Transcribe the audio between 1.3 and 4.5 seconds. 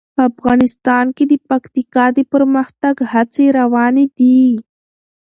د پکتیکا د پرمختګ هڅې روانې دي.